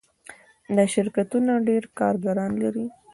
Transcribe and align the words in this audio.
دا 0.75 0.83
شرکتونه 0.93 1.51
ډیر 1.67 1.83
کارګران 1.99 2.51
لري. 2.63 2.85